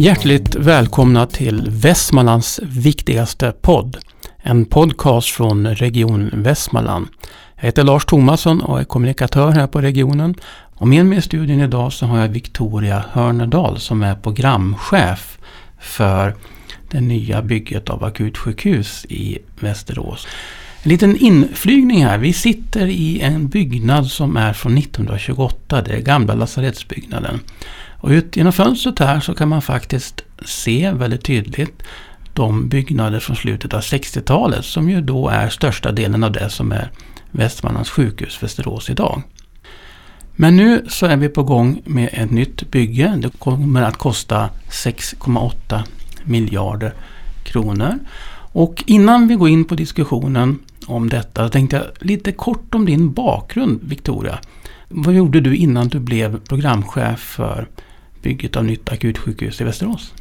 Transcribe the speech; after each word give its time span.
Hjärtligt 0.00 0.54
välkomna 0.54 1.26
till 1.26 1.66
Västmanlands 1.70 2.60
viktigaste 2.62 3.52
podd. 3.60 3.96
En 4.38 4.64
podcast 4.64 5.28
från 5.28 5.66
Region 5.66 6.30
Västmanland. 6.32 7.06
Jag 7.56 7.62
heter 7.62 7.84
Lars 7.84 8.04
Thomasson 8.04 8.60
och 8.60 8.80
är 8.80 8.84
kommunikatör 8.84 9.50
här 9.50 9.66
på 9.66 9.80
regionen. 9.80 10.34
Och 10.74 10.88
med 10.88 11.06
mig 11.06 11.18
i 11.18 11.22
studion 11.22 11.60
idag 11.60 11.92
så 11.92 12.06
har 12.06 12.18
jag 12.18 12.28
Victoria 12.28 13.04
Hörnedal 13.12 13.80
som 13.80 14.02
är 14.02 14.14
programchef 14.14 15.38
för 15.80 16.34
det 16.90 17.00
nya 17.00 17.42
bygget 17.42 17.90
av 17.90 18.04
akutsjukhus 18.04 19.06
i 19.08 19.38
Västerås. 19.60 20.26
En 20.82 20.88
liten 20.88 21.16
inflygning 21.16 22.04
här. 22.04 22.18
Vi 22.18 22.32
sitter 22.32 22.86
i 22.86 23.20
en 23.20 23.48
byggnad 23.48 24.06
som 24.06 24.36
är 24.36 24.52
från 24.52 24.78
1928. 24.78 25.82
Det 25.82 25.92
är 25.92 26.00
gamla 26.00 26.34
lasarettsbyggnaden. 26.34 27.40
Och 28.00 28.10
ut 28.10 28.36
genom 28.36 28.52
fönstret 28.52 28.98
här 28.98 29.20
så 29.20 29.34
kan 29.34 29.48
man 29.48 29.62
faktiskt 29.62 30.24
se 30.44 30.90
väldigt 30.90 31.24
tydligt 31.24 31.82
de 32.32 32.68
byggnader 32.68 33.20
från 33.20 33.36
slutet 33.36 33.74
av 33.74 33.80
60-talet 33.80 34.64
som 34.64 34.90
ju 34.90 35.00
då 35.00 35.28
är 35.28 35.48
största 35.48 35.92
delen 35.92 36.24
av 36.24 36.32
det 36.32 36.50
som 36.50 36.72
är 36.72 36.90
Västmanlands 37.30 37.90
sjukhus 37.90 38.42
Västerås 38.42 38.90
idag. 38.90 39.22
Men 40.32 40.56
nu 40.56 40.84
så 40.88 41.06
är 41.06 41.16
vi 41.16 41.28
på 41.28 41.42
gång 41.42 41.82
med 41.84 42.08
ett 42.12 42.30
nytt 42.30 42.70
bygge. 42.70 43.14
Det 43.22 43.38
kommer 43.38 43.82
att 43.82 43.96
kosta 43.96 44.50
6,8 44.70 45.82
miljarder 46.24 46.94
kronor. 47.44 47.98
Och 48.52 48.84
innan 48.86 49.28
vi 49.28 49.34
går 49.34 49.48
in 49.48 49.64
på 49.64 49.74
diskussionen 49.74 50.58
om 50.86 51.08
detta 51.08 51.48
tänkte 51.48 51.76
jag 51.76 51.86
lite 51.98 52.32
kort 52.32 52.74
om 52.74 52.86
din 52.86 53.12
bakgrund 53.12 53.80
Victoria. 53.82 54.38
Vad 54.88 55.14
gjorde 55.14 55.40
du 55.40 55.56
innan 55.56 55.88
du 55.88 55.98
blev 55.98 56.40
programchef 56.40 57.20
för 57.20 57.68
bygget 58.22 58.56
av 58.56 58.64
nytt 58.64 58.92
akutsjukhus 58.92 59.60
i 59.60 59.64
Västerås? 59.64 60.14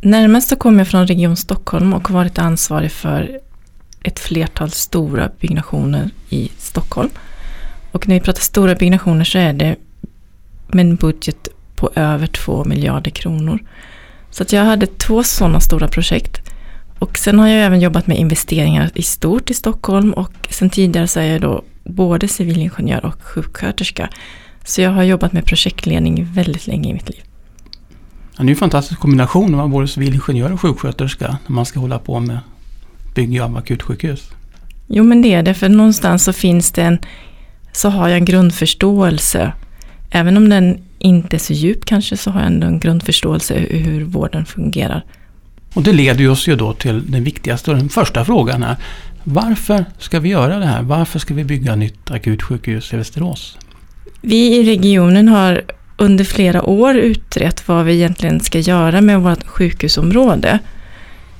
Närmast 0.00 0.48
så 0.48 0.56
kom 0.56 0.78
jag 0.78 0.88
från 0.88 1.06
Region 1.06 1.36
Stockholm 1.36 1.92
och 1.92 2.08
har 2.08 2.14
varit 2.14 2.38
ansvarig 2.38 2.92
för 2.92 3.40
ett 4.02 4.18
flertal 4.18 4.70
stora 4.70 5.30
byggnationer 5.40 6.10
i 6.28 6.50
Stockholm. 6.58 7.10
Och 7.92 8.08
när 8.08 8.14
vi 8.14 8.20
pratar 8.20 8.40
stora 8.40 8.74
byggnationer 8.74 9.24
så 9.24 9.38
är 9.38 9.52
det 9.52 9.76
med 10.66 10.86
en 10.86 10.96
budget 10.96 11.48
på 11.76 11.90
över 11.94 12.26
2 12.26 12.64
miljarder 12.64 13.10
kronor. 13.10 13.58
Så 14.30 14.42
att 14.42 14.52
jag 14.52 14.64
hade 14.64 14.86
två 14.86 15.22
sådana 15.24 15.60
stora 15.60 15.88
projekt. 15.88 16.40
Och 16.98 17.18
sen 17.18 17.38
har 17.38 17.48
jag 17.48 17.66
även 17.66 17.80
jobbat 17.80 18.06
med 18.06 18.18
investeringar 18.18 18.90
i 18.94 19.02
stort 19.02 19.50
i 19.50 19.54
Stockholm 19.54 20.12
och 20.12 20.32
sen 20.50 20.70
tidigare 20.70 21.08
så 21.08 21.20
är 21.20 21.32
jag 21.32 21.40
då 21.40 21.62
både 21.84 22.28
civilingenjör 22.28 23.04
och 23.04 23.22
sjuksköterska. 23.22 24.08
Så 24.64 24.80
jag 24.80 24.90
har 24.90 25.02
jobbat 25.02 25.32
med 25.32 25.44
projektledning 25.44 26.24
väldigt 26.32 26.66
länge 26.66 26.90
i 26.90 26.92
mitt 26.92 27.08
liv. 27.08 27.22
Ja, 28.36 28.36
det 28.36 28.42
är 28.42 28.46
ju 28.46 28.50
en 28.50 28.56
fantastisk 28.56 29.00
kombination 29.00 29.54
att 29.54 29.58
vara 29.58 29.68
både 29.68 29.88
civilingenjör 29.88 30.52
och 30.52 30.60
sjuksköterska 30.60 31.38
när 31.46 31.54
man 31.54 31.66
ska 31.66 31.80
hålla 31.80 31.98
på 31.98 32.20
med 32.20 32.38
bygge 33.14 33.44
av 33.44 33.56
akutsjukhus. 33.56 34.30
Jo 34.86 35.04
men 35.04 35.22
det 35.22 35.34
är 35.34 35.42
det, 35.42 35.54
för 35.54 35.68
någonstans 35.68 36.24
så 36.24 36.32
finns 36.32 36.72
det 36.72 36.82
en, 36.82 36.98
så 37.72 37.88
har 37.88 38.08
jag 38.08 38.18
en 38.18 38.24
grundförståelse. 38.24 39.52
Även 40.10 40.36
om 40.36 40.48
den 40.48 40.78
inte 40.98 41.36
är 41.36 41.38
så 41.38 41.52
djup 41.52 41.84
kanske 41.84 42.16
så 42.16 42.30
har 42.30 42.40
jag 42.40 42.46
ändå 42.46 42.66
en 42.66 42.80
grundförståelse 42.80 43.54
hur 43.54 44.04
vården 44.04 44.46
fungerar. 44.46 45.04
Och 45.74 45.82
det 45.82 45.92
leder 45.92 46.30
oss 46.30 46.48
ju 46.48 46.56
då 46.56 46.72
till 46.72 47.10
den 47.10 47.24
viktigaste 47.24 47.70
och 47.70 47.76
den 47.76 47.88
första 47.88 48.24
frågan 48.24 48.62
här. 48.62 48.76
Varför 49.24 49.84
ska 49.98 50.20
vi 50.20 50.28
göra 50.28 50.58
det 50.58 50.66
här? 50.66 50.82
Varför 50.82 51.18
ska 51.18 51.34
vi 51.34 51.44
bygga 51.44 51.76
nytt 51.76 52.10
akutsjukhus 52.10 52.92
i 52.92 52.96
Västerås? 52.96 53.58
Vi 54.20 54.56
i 54.56 54.64
regionen 54.64 55.28
har 55.28 55.62
under 55.96 56.24
flera 56.24 56.62
år 56.62 56.96
utrett 56.96 57.68
vad 57.68 57.84
vi 57.84 57.94
egentligen 57.94 58.40
ska 58.40 58.58
göra 58.58 59.00
med 59.00 59.20
vårt 59.20 59.46
sjukhusområde 59.46 60.58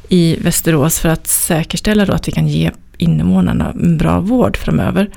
i 0.08 0.36
Västerås 0.41 0.98
för 0.98 1.08
att 1.08 1.26
säkerställa 1.26 2.04
då 2.04 2.12
att 2.12 2.28
vi 2.28 2.32
kan 2.32 2.48
ge 2.48 2.70
invånarna 2.98 3.72
en 3.82 3.98
bra 3.98 4.20
vård 4.20 4.56
framöver. 4.56 5.10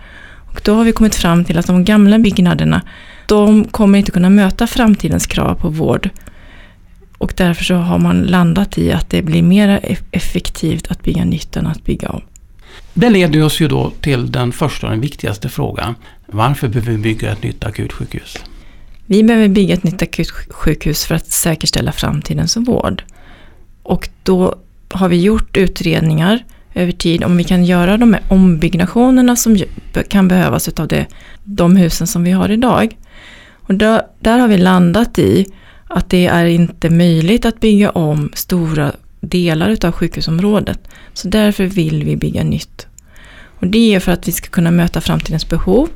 Och 0.49 0.61
då 0.65 0.73
har 0.73 0.83
vi 0.83 0.91
kommit 0.91 1.15
fram 1.15 1.45
till 1.45 1.57
att 1.57 1.67
de 1.67 1.85
gamla 1.85 2.19
byggnaderna, 2.19 2.81
de 3.25 3.63
kommer 3.63 3.99
inte 3.99 4.11
kunna 4.11 4.29
möta 4.29 4.67
framtidens 4.67 5.27
krav 5.27 5.55
på 5.55 5.69
vård. 5.69 6.09
Och 7.17 7.33
därför 7.37 7.63
så 7.63 7.75
har 7.75 7.99
man 7.99 8.21
landat 8.21 8.77
i 8.77 8.91
att 8.91 9.09
det 9.09 9.21
blir 9.21 9.43
mer 9.43 9.97
effektivt 10.11 10.91
att 10.91 11.03
bygga 11.03 11.25
nytt 11.25 11.57
än 11.57 11.67
att 11.67 11.85
bygga 11.85 12.09
om. 12.09 12.21
Det 12.93 13.09
leder 13.09 13.43
oss 13.43 13.61
ju 13.61 13.67
då 13.67 13.91
till 14.01 14.31
den 14.31 14.51
första 14.51 14.87
och 14.87 14.91
den 14.91 15.01
viktigaste 15.01 15.49
frågan. 15.49 15.95
Varför 16.27 16.67
behöver 16.67 16.91
vi 16.91 16.97
bygga 16.97 17.31
ett 17.31 17.43
nytt 17.43 17.63
akutsjukhus? 17.63 18.37
Vi 19.05 19.23
behöver 19.23 19.47
bygga 19.47 19.73
ett 19.73 19.83
nytt 19.83 20.01
akutsjukhus 20.01 21.05
för 21.05 21.15
att 21.15 21.27
säkerställa 21.27 21.91
framtidens 21.91 22.57
vård. 22.57 23.03
Och 23.83 24.09
då 24.23 24.55
har 24.89 25.09
vi 25.09 25.21
gjort 25.21 25.57
utredningar 25.57 26.43
över 26.73 26.91
tid 26.91 27.23
om 27.23 27.37
vi 27.37 27.43
kan 27.43 27.65
göra 27.65 27.97
de 27.97 28.13
här 28.13 28.23
ombyggnationerna 28.27 29.35
som 29.35 29.57
kan 30.09 30.27
behövas 30.27 30.67
av 30.67 30.87
det, 30.87 31.05
de 31.43 31.75
husen 31.75 32.07
som 32.07 32.23
vi 32.23 32.31
har 32.31 32.49
idag. 32.49 32.97
Och 33.51 33.75
där, 33.75 34.01
där 34.19 34.39
har 34.39 34.47
vi 34.47 34.57
landat 34.57 35.19
i 35.19 35.45
att 35.87 36.09
det 36.09 36.25
är 36.25 36.45
inte 36.45 36.89
möjligt 36.89 37.45
att 37.45 37.59
bygga 37.59 37.89
om 37.89 38.31
stora 38.33 38.91
delar 39.19 39.77
av 39.85 39.91
sjukhusområdet. 39.91 40.79
Så 41.13 41.27
därför 41.27 41.65
vill 41.65 42.03
vi 42.03 42.15
bygga 42.15 42.43
nytt. 42.43 42.87
Och 43.59 43.67
det 43.67 43.95
är 43.95 43.99
för 43.99 44.11
att 44.11 44.27
vi 44.27 44.31
ska 44.31 44.49
kunna 44.49 44.71
möta 44.71 45.01
framtidens 45.01 45.49
behov. 45.49 45.89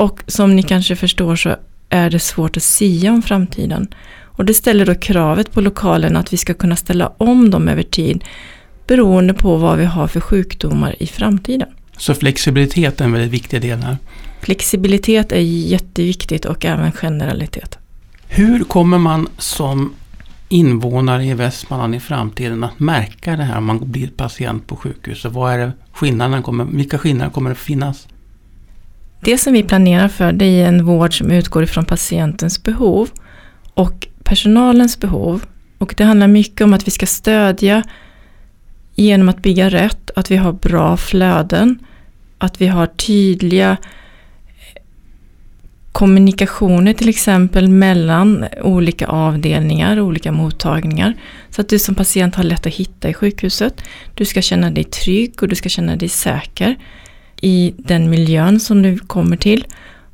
Och 0.00 0.20
som 0.26 0.56
ni 0.56 0.62
kanske 0.62 0.96
förstår 0.96 1.36
så 1.36 1.56
är 1.88 2.10
det 2.10 2.18
svårt 2.18 2.56
att 2.56 2.62
sia 2.62 3.12
om 3.12 3.22
framtiden. 3.22 3.88
Och 4.22 4.44
det 4.44 4.54
ställer 4.54 4.86
då 4.86 4.94
kravet 4.94 5.52
på 5.52 5.60
lokalen 5.60 6.16
att 6.16 6.32
vi 6.32 6.36
ska 6.36 6.54
kunna 6.54 6.76
ställa 6.76 7.12
om 7.18 7.50
dem 7.50 7.68
över 7.68 7.82
tid 7.82 8.24
beroende 8.86 9.34
på 9.34 9.56
vad 9.56 9.78
vi 9.78 9.84
har 9.84 10.08
för 10.08 10.20
sjukdomar 10.20 11.02
i 11.02 11.06
framtiden. 11.06 11.68
Så 11.96 12.14
flexibilitet 12.14 13.00
är 13.00 13.04
en 13.04 13.12
väldigt 13.12 13.30
viktig 13.30 13.62
del 13.62 13.78
här? 13.78 13.96
Flexibilitet 14.40 15.32
är 15.32 15.40
jätteviktigt 15.40 16.44
och 16.44 16.64
även 16.64 16.92
generalitet. 16.92 17.78
Hur 18.28 18.64
kommer 18.64 18.98
man 18.98 19.28
som 19.38 19.94
invånare 20.48 21.24
i 21.24 21.34
Västmanland 21.34 21.94
i 21.94 22.00
framtiden 22.00 22.64
att 22.64 22.80
märka 22.80 23.36
det 23.36 23.44
här 23.44 23.58
om 23.58 23.64
man 23.64 23.90
blir 23.90 24.08
patient 24.08 24.66
på 24.66 24.76
sjukhus? 24.76 25.24
Och 25.24 25.32
vad 25.32 25.52
är 25.52 25.58
det 25.58 25.72
skillnaden 25.92 26.42
kommer, 26.42 26.64
vilka 26.64 26.98
skillnader 26.98 27.30
kommer 27.30 27.50
det 27.50 27.56
finnas? 27.56 28.06
Det 29.20 29.38
som 29.38 29.52
vi 29.52 29.62
planerar 29.62 30.08
för 30.08 30.32
det 30.32 30.44
är 30.44 30.68
en 30.68 30.84
vård 30.84 31.18
som 31.18 31.30
utgår 31.30 31.62
ifrån 31.62 31.84
patientens 31.84 32.62
behov 32.62 33.08
och 33.74 34.08
personalens 34.24 35.00
behov. 35.00 35.44
Och 35.78 35.94
det 35.96 36.04
handlar 36.04 36.28
mycket 36.28 36.60
om 36.60 36.74
att 36.74 36.86
vi 36.86 36.90
ska 36.90 37.06
stödja 37.06 37.82
genom 38.94 39.28
att 39.28 39.42
bygga 39.42 39.70
rätt, 39.70 40.10
att 40.16 40.30
vi 40.30 40.36
har 40.36 40.52
bra 40.52 40.96
flöden, 40.96 41.78
att 42.38 42.60
vi 42.60 42.66
har 42.66 42.86
tydliga 42.86 43.76
kommunikationer 45.92 46.92
till 46.92 47.08
exempel 47.08 47.68
mellan 47.68 48.46
olika 48.62 49.06
avdelningar, 49.06 50.00
olika 50.00 50.32
mottagningar. 50.32 51.14
Så 51.50 51.60
att 51.60 51.68
du 51.68 51.78
som 51.78 51.94
patient 51.94 52.34
har 52.34 52.44
lätt 52.44 52.66
att 52.66 52.74
hitta 52.74 53.08
i 53.08 53.14
sjukhuset. 53.14 53.82
Du 54.14 54.24
ska 54.24 54.42
känna 54.42 54.70
dig 54.70 54.84
trygg 54.84 55.42
och 55.42 55.48
du 55.48 55.54
ska 55.54 55.68
känna 55.68 55.96
dig 55.96 56.08
säker 56.08 56.76
i 57.40 57.74
den 57.78 58.10
miljön 58.10 58.60
som 58.60 58.82
du 58.82 58.98
kommer 58.98 59.36
till. 59.36 59.64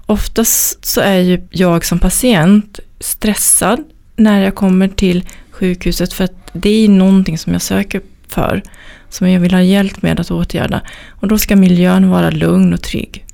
Oftast 0.06 0.84
så 0.84 1.00
är 1.00 1.18
ju 1.18 1.46
jag 1.50 1.84
som 1.84 1.98
patient 1.98 2.80
stressad 3.00 3.84
när 4.16 4.44
jag 4.44 4.54
kommer 4.54 4.88
till 4.88 5.24
sjukhuset 5.50 6.12
för 6.12 6.24
att 6.24 6.50
det 6.52 6.70
är 6.70 6.88
någonting 6.88 7.38
som 7.38 7.52
jag 7.52 7.62
söker 7.62 8.00
för. 8.28 8.62
Som 9.08 9.28
jag 9.30 9.40
vill 9.40 9.54
ha 9.54 9.62
hjälp 9.62 10.02
med 10.02 10.20
att 10.20 10.30
åtgärda. 10.30 10.80
Och 11.10 11.28
då 11.28 11.38
ska 11.38 11.56
miljön 11.56 12.10
vara 12.10 12.30
lugn 12.30 12.74
och 12.74 12.82
trygg. 12.82 13.24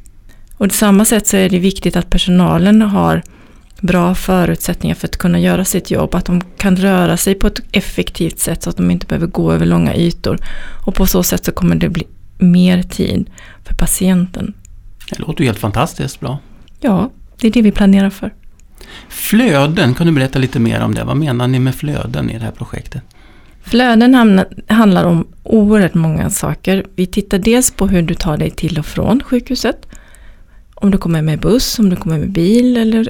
Och 0.57 0.69
på 0.69 0.75
samma 0.75 1.05
sätt 1.05 1.27
så 1.27 1.37
är 1.37 1.49
det 1.49 1.59
viktigt 1.59 1.97
att 1.97 2.11
personalen 2.11 2.83
har 2.83 3.23
bra 3.81 4.15
förutsättningar 4.15 4.95
för 4.95 5.09
att 5.09 5.17
kunna 5.17 5.41
göra 5.41 5.65
sitt 5.65 5.91
jobb. 5.91 6.15
Att 6.15 6.27
de 6.27 6.41
kan 6.57 6.77
röra 6.77 7.17
sig 7.17 7.35
på 7.35 7.47
ett 7.47 7.61
effektivt 7.73 8.39
sätt 8.39 8.63
så 8.63 8.71
att 8.71 8.77
de 8.77 8.91
inte 8.91 9.07
behöver 9.07 9.27
gå 9.27 9.53
över 9.53 9.67
långa 9.67 9.97
ytor. 9.97 10.39
Och 10.87 10.95
på 10.95 11.07
så 11.07 11.23
sätt 11.23 11.45
så 11.45 11.53
kommer 11.53 11.77
det 11.77 11.89
bli 11.89 12.07
mer 12.43 12.83
tid 12.83 13.31
för 13.65 13.75
patienten. 13.75 14.55
Det 15.11 15.19
låter 15.19 15.41
ju 15.41 15.47
helt 15.47 15.59
fantastiskt 15.59 16.21
bra. 16.21 16.39
Ja, 16.81 17.11
det 17.41 17.47
är 17.47 17.51
det 17.51 17.63
vi 17.63 17.73
planerar 17.73 18.11
för. 18.11 18.35
Flöden, 19.09 19.95
kan 19.95 20.07
du 20.07 20.13
berätta 20.13 20.39
lite 20.39 20.59
mer 20.59 20.81
om 20.81 20.95
det? 20.95 21.05
Vad 21.05 21.17
menar 21.17 21.49
ni 21.49 21.59
med 21.59 21.75
flöden 21.75 22.31
i 22.31 22.39
det 22.39 22.45
här 22.45 22.51
projektet? 22.51 23.03
Flöden 23.63 24.45
handlar 24.69 25.05
om 25.05 25.27
oerhört 25.43 25.95
många 25.95 26.31
saker. 26.31 26.87
Vi 26.95 27.07
tittar 27.07 27.39
dels 27.39 27.71
på 27.71 27.87
hur 27.87 28.03
du 28.03 28.15
tar 28.15 28.37
dig 28.37 28.51
till 28.51 28.79
och 28.79 28.87
från 28.87 29.23
sjukhuset. 29.23 29.87
Om 30.75 30.91
du 30.91 30.99
kommer 30.99 31.23
med 31.23 31.41
buss, 31.41 31.79
om 31.79 31.91
du 31.91 31.97
kommer 31.97 32.19
med 32.19 32.31
bil 32.31 32.77
eller 32.77 33.09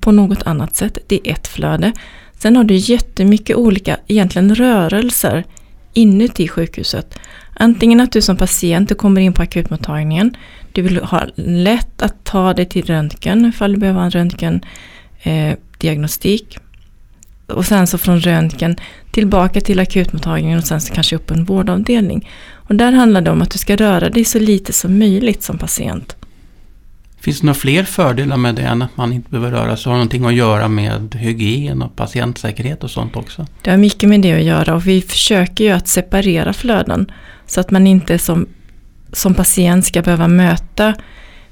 på 0.00 0.12
något 0.12 0.42
annat 0.42 0.76
sätt. 0.76 0.98
Det 1.06 1.28
är 1.28 1.32
ett 1.32 1.48
flöde. 1.48 1.92
Sen 2.38 2.56
har 2.56 2.64
du 2.64 2.74
jättemycket 2.74 3.56
olika, 3.56 3.96
egentligen 4.06 4.54
rörelser 4.54 5.44
inuti 5.92 6.48
sjukhuset. 6.48 7.18
Antingen 7.58 8.00
att 8.00 8.12
du 8.12 8.22
som 8.22 8.36
patient 8.36 8.88
du 8.88 8.94
kommer 8.94 9.20
in 9.20 9.32
på 9.32 9.42
akutmottagningen. 9.42 10.36
Du 10.72 10.82
vill 10.82 10.96
ha 10.96 11.26
lätt 11.36 12.02
att 12.02 12.24
ta 12.24 12.54
dig 12.54 12.66
till 12.66 12.84
röntgen 12.84 13.46
ifall 13.46 13.72
du 13.72 13.78
behöver 13.78 14.00
en 14.00 14.10
röntgendiagnostik. 14.10 16.56
Eh, 16.56 16.62
och 17.56 17.66
sen 17.66 17.86
så 17.86 17.98
från 17.98 18.20
röntgen 18.20 18.76
tillbaka 19.10 19.60
till 19.60 19.80
akutmottagningen 19.80 20.58
och 20.58 20.64
sen 20.64 20.80
så 20.80 20.94
kanske 20.94 21.16
upp 21.16 21.30
en 21.30 21.44
vårdavdelning. 21.44 22.28
Och 22.54 22.74
där 22.74 22.92
handlar 22.92 23.20
det 23.20 23.30
om 23.30 23.42
att 23.42 23.50
du 23.50 23.58
ska 23.58 23.76
röra 23.76 24.10
dig 24.10 24.24
så 24.24 24.38
lite 24.38 24.72
som 24.72 24.98
möjligt 24.98 25.42
som 25.42 25.58
patient. 25.58 26.16
Finns 27.20 27.40
det 27.40 27.46
några 27.46 27.58
fler 27.58 27.84
fördelar 27.84 28.36
med 28.36 28.54
det 28.54 28.62
än 28.62 28.82
att 28.82 28.96
man 28.96 29.12
inte 29.12 29.30
behöver 29.30 29.50
röra 29.50 29.76
sig? 29.76 29.90
Har 29.90 29.96
någonting 29.96 30.24
att 30.24 30.34
göra 30.34 30.68
med 30.68 31.14
hygien 31.14 31.82
och 31.82 31.96
patientsäkerhet 31.96 32.84
och 32.84 32.90
sånt 32.90 33.16
också? 33.16 33.46
Det 33.62 33.70
har 33.70 33.78
mycket 33.78 34.08
med 34.08 34.20
det 34.20 34.32
att 34.32 34.42
göra 34.42 34.74
och 34.74 34.86
vi 34.86 35.02
försöker 35.02 35.64
ju 35.64 35.70
att 35.70 35.88
separera 35.88 36.52
flöden. 36.52 37.12
Så 37.46 37.60
att 37.60 37.70
man 37.70 37.86
inte 37.86 38.18
som, 38.18 38.46
som 39.12 39.34
patient 39.34 39.84
ska 39.84 40.02
behöva 40.02 40.28
möta 40.28 40.94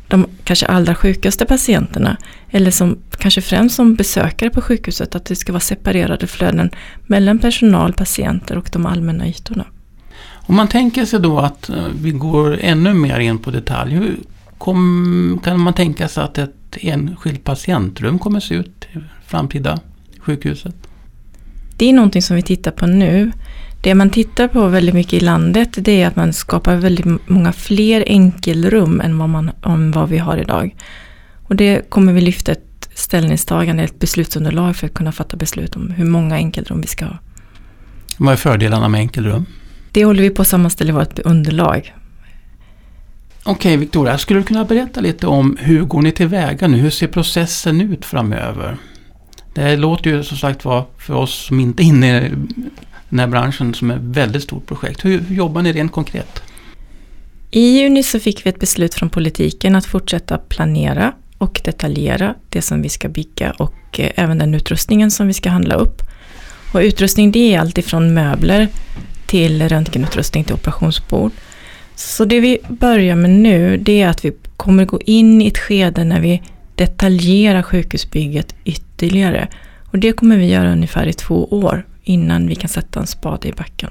de 0.08 0.26
kanske 0.44 0.66
allra 0.66 0.94
sjukaste 0.94 1.46
patienterna. 1.46 2.16
Eller 2.50 2.70
som, 2.70 2.98
kanske 3.18 3.40
främst 3.40 3.76
som 3.76 3.94
besökare 3.94 4.50
på 4.50 4.60
sjukhuset. 4.60 5.14
Att 5.14 5.24
det 5.24 5.36
ska 5.36 5.52
vara 5.52 5.60
separerade 5.60 6.26
flöden 6.26 6.70
mellan 7.06 7.38
personal, 7.38 7.92
patienter 7.92 8.56
och 8.58 8.68
de 8.72 8.86
allmänna 8.86 9.28
ytorna. 9.28 9.64
Om 10.46 10.56
man 10.56 10.68
tänker 10.68 11.04
sig 11.04 11.20
då 11.20 11.38
att 11.38 11.68
eh, 11.68 11.86
vi 12.02 12.10
går 12.10 12.58
ännu 12.60 12.94
mer 12.94 13.18
in 13.18 13.38
på 13.38 13.50
detalj. 13.50 13.94
Hur 13.94 14.16
kom, 14.58 15.40
kan 15.44 15.60
man 15.60 15.74
tänka 15.74 16.08
sig 16.08 16.24
att 16.24 16.38
ett 16.38 16.76
enskilt 16.80 17.44
patientrum 17.44 18.18
kommer 18.18 18.40
se 18.40 18.54
ut 18.54 18.86
i 18.92 18.98
framtida 19.26 19.80
sjukhuset? 20.18 20.74
Det 21.76 21.88
är 21.88 21.92
någonting 21.92 22.22
som 22.22 22.36
vi 22.36 22.42
tittar 22.42 22.70
på 22.70 22.86
nu. 22.86 23.32
Det 23.84 23.94
man 23.94 24.10
tittar 24.10 24.48
på 24.48 24.68
väldigt 24.68 24.94
mycket 24.94 25.12
i 25.12 25.20
landet 25.20 25.68
det 25.72 26.02
är 26.02 26.06
att 26.06 26.16
man 26.16 26.32
skapar 26.32 26.76
väldigt 26.76 27.06
många 27.26 27.52
fler 27.52 28.04
enkelrum 28.06 29.00
än 29.00 29.18
vad, 29.18 29.28
man, 29.28 29.50
än 29.66 29.90
vad 29.90 30.08
vi 30.08 30.18
har 30.18 30.36
idag. 30.36 30.76
Och 31.48 31.56
det 31.56 31.90
kommer 31.90 32.12
vi 32.12 32.20
lyfta 32.20 32.52
ett 32.52 32.88
ställningstagande, 32.94 33.82
ett 33.82 33.98
beslutsunderlag 33.98 34.76
för 34.76 34.86
att 34.86 34.94
kunna 34.94 35.12
fatta 35.12 35.36
beslut 35.36 35.76
om 35.76 35.90
hur 35.90 36.04
många 36.04 36.36
enkelrum 36.36 36.80
vi 36.80 36.86
ska 36.86 37.04
ha. 37.04 37.18
Vad 38.16 38.32
är 38.32 38.36
fördelarna 38.36 38.88
med 38.88 38.98
enkelrum? 38.98 39.46
Det 39.92 40.04
håller 40.04 40.22
vi 40.22 40.30
på 40.30 40.42
att 40.42 40.48
sammanställa 40.48 40.90
i 40.90 40.92
vårt 40.92 41.18
underlag. 41.18 41.94
Okej 43.42 43.76
Victoria, 43.76 44.18
skulle 44.18 44.40
du 44.40 44.44
kunna 44.44 44.64
berätta 44.64 45.00
lite 45.00 45.26
om 45.26 45.56
hur 45.60 45.84
går 45.84 46.02
ni 46.02 46.12
tillväga 46.12 46.68
nu? 46.68 46.76
Hur 46.76 46.90
ser 46.90 47.06
processen 47.06 47.80
ut 47.80 48.04
framöver? 48.04 48.76
Det 49.54 49.76
låter 49.76 50.10
ju 50.10 50.22
som 50.22 50.36
sagt 50.36 50.64
var 50.64 50.86
för 50.98 51.14
oss 51.14 51.34
som 51.34 51.60
inte 51.60 51.82
är 51.82 51.84
inne 51.84 52.26
i 52.26 52.32
den 53.08 53.18
här 53.18 53.26
branschen 53.26 53.74
som 53.74 53.90
är 53.90 53.94
ett 53.94 54.02
väldigt 54.02 54.42
stort 54.42 54.66
projekt. 54.66 55.04
Hur, 55.04 55.20
hur 55.20 55.36
jobbar 55.36 55.62
ni 55.62 55.72
rent 55.72 55.92
konkret? 55.92 56.42
I 57.50 57.78
juni 57.78 58.02
så 58.02 58.20
fick 58.20 58.46
vi 58.46 58.50
ett 58.50 58.60
beslut 58.60 58.94
från 58.94 59.10
politiken 59.10 59.76
att 59.76 59.86
fortsätta 59.86 60.38
planera 60.38 61.12
och 61.38 61.60
detaljera 61.64 62.34
det 62.48 62.62
som 62.62 62.82
vi 62.82 62.88
ska 62.88 63.08
bygga 63.08 63.50
och 63.50 64.00
eh, 64.00 64.10
även 64.14 64.38
den 64.38 64.54
utrustningen 64.54 65.10
som 65.10 65.26
vi 65.26 65.32
ska 65.32 65.50
handla 65.50 65.74
upp. 65.74 66.02
Och 66.72 66.80
utrustning 66.80 67.32
det 67.32 67.54
är 67.54 67.60
allt 67.60 67.78
ifrån 67.78 68.14
möbler 68.14 68.68
till 69.26 69.68
röntgenutrustning 69.68 70.44
till 70.44 70.54
operationsbord. 70.54 71.32
Så 71.94 72.24
det 72.24 72.40
vi 72.40 72.58
börjar 72.68 73.16
med 73.16 73.30
nu 73.30 73.76
det 73.76 74.02
är 74.02 74.08
att 74.08 74.24
vi 74.24 74.32
kommer 74.56 74.84
gå 74.84 75.00
in 75.00 75.42
i 75.42 75.46
ett 75.46 75.58
skede 75.58 76.04
när 76.04 76.20
vi 76.20 76.42
detaljerar 76.74 77.62
sjukhusbygget 77.62 78.54
ytterligare. 78.64 79.48
Och 79.84 79.98
det 79.98 80.12
kommer 80.12 80.36
vi 80.36 80.46
göra 80.46 80.72
ungefär 80.72 81.06
i 81.06 81.12
två 81.12 81.44
år 81.44 81.84
innan 82.04 82.46
vi 82.46 82.54
kan 82.54 82.68
sätta 82.68 83.00
en 83.00 83.06
spade 83.06 83.48
i 83.48 83.52
backen. 83.52 83.90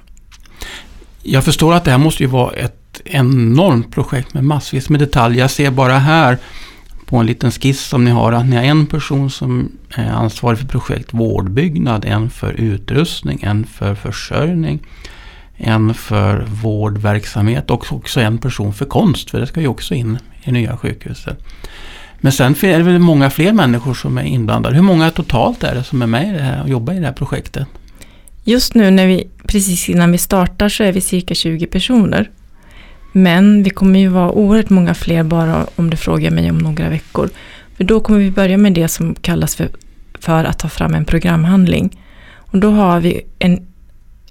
Jag 1.23 1.43
förstår 1.43 1.73
att 1.73 1.83
det 1.83 1.91
här 1.91 1.97
måste 1.97 2.23
ju 2.23 2.29
vara 2.29 2.51
ett 2.51 3.01
enormt 3.05 3.91
projekt 3.91 4.33
med 4.33 4.43
massvis 4.43 4.89
med 4.89 4.99
detaljer. 4.99 5.39
Jag 5.39 5.51
ser 5.51 5.71
bara 5.71 5.97
här 5.97 6.37
på 7.05 7.17
en 7.17 7.25
liten 7.25 7.51
skiss 7.51 7.81
som 7.81 8.05
ni 8.05 8.11
har 8.11 8.31
att 8.31 8.45
ni 8.45 8.55
har 8.55 8.63
en 8.63 8.85
person 8.85 9.29
som 9.29 9.71
är 9.95 10.09
ansvarig 10.09 10.59
för 10.59 10.67
projekt 10.67 11.13
vårdbyggnad, 11.13 12.05
en 12.05 12.29
för 12.29 12.53
utrustning, 12.53 13.39
en 13.43 13.65
för 13.65 13.95
försörjning, 13.95 14.79
en 15.57 15.93
för 15.93 16.45
vårdverksamhet 16.47 17.71
och 17.71 17.93
också 17.93 18.19
en 18.19 18.37
person 18.37 18.73
för 18.73 18.85
konst, 18.85 19.29
för 19.29 19.39
det 19.39 19.47
ska 19.47 19.61
ju 19.61 19.67
också 19.67 19.93
in 19.93 20.17
i 20.43 20.51
nya 20.51 20.77
sjukhuset. 20.77 21.39
Men 22.17 22.31
sen 22.31 22.55
är 22.61 22.77
det 22.77 22.83
väl 22.83 22.99
många 22.99 23.29
fler 23.29 23.53
människor 23.53 23.93
som 23.93 24.17
är 24.17 24.23
inblandade. 24.23 24.75
Hur 24.75 24.81
många 24.81 25.09
totalt 25.09 25.63
är 25.63 25.75
det 25.75 25.83
som 25.83 26.01
är 26.01 26.07
med 26.07 26.27
i 26.27 26.31
det 26.31 26.43
här 26.43 26.61
och 26.63 26.69
jobbar 26.69 26.93
i 26.93 26.99
det 26.99 27.05
här 27.05 27.13
projektet? 27.13 27.67
Just 28.45 28.75
nu 28.75 28.91
när 28.91 29.07
vi, 29.07 29.27
precis 29.47 29.89
innan 29.89 30.11
vi 30.11 30.17
startar 30.17 30.69
så 30.69 30.83
är 30.83 30.91
vi 30.91 31.01
cirka 31.01 31.35
20 31.35 31.65
personer. 31.65 32.29
Men 33.11 33.63
vi 33.63 33.69
kommer 33.69 33.99
ju 33.99 34.07
vara 34.07 34.31
oerhört 34.31 34.69
många 34.69 34.93
fler 34.93 35.23
bara 35.23 35.67
om 35.75 35.89
du 35.89 35.97
frågar 35.97 36.31
mig 36.31 36.49
om 36.49 36.57
några 36.57 36.89
veckor. 36.89 37.29
För 37.77 37.83
då 37.83 37.99
kommer 37.99 38.19
vi 38.19 38.31
börja 38.31 38.57
med 38.57 38.73
det 38.73 38.87
som 38.87 39.15
kallas 39.15 39.55
för, 39.55 39.69
för 40.19 40.43
att 40.43 40.59
ta 40.59 40.69
fram 40.69 40.93
en 40.93 41.05
programhandling. 41.05 41.99
Och 42.35 42.57
då 42.57 42.71
har 42.71 42.99
vi 42.99 43.21
en 43.39 43.67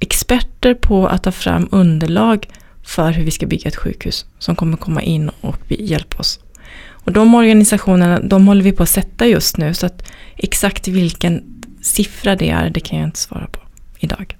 experter 0.00 0.74
på 0.74 1.06
att 1.06 1.22
ta 1.22 1.32
fram 1.32 1.68
underlag 1.70 2.48
för 2.82 3.12
hur 3.12 3.24
vi 3.24 3.30
ska 3.30 3.46
bygga 3.46 3.68
ett 3.68 3.76
sjukhus 3.76 4.26
som 4.38 4.56
kommer 4.56 4.76
komma 4.76 5.02
in 5.02 5.30
och 5.40 5.58
hjälpa 5.68 6.18
oss. 6.18 6.40
Och 6.88 7.12
de 7.12 7.34
organisationerna, 7.34 8.20
de 8.20 8.48
håller 8.48 8.62
vi 8.62 8.72
på 8.72 8.82
att 8.82 8.88
sätta 8.88 9.26
just 9.26 9.56
nu 9.56 9.74
så 9.74 9.86
att 9.86 10.08
exakt 10.36 10.88
vilken 10.88 11.42
siffra 11.82 12.36
det 12.36 12.50
är, 12.50 12.70
det 12.70 12.80
kan 12.80 12.98
jag 12.98 13.08
inte 13.08 13.18
svara 13.18 13.46
på 13.46 13.61
idag. 14.04 14.36